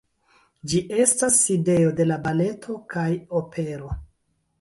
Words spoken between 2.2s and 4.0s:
baleto kaj opero.